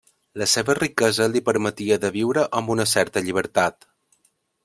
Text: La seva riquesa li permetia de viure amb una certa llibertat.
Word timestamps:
La 0.41 0.45
seva 0.53 0.75
riquesa 0.77 1.27
li 1.33 1.41
permetia 1.49 1.99
de 2.05 2.11
viure 2.17 2.47
amb 2.61 2.73
una 2.77 2.87
certa 2.95 3.25
llibertat. 3.27 3.89